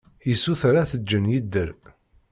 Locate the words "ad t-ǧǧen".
0.81-1.25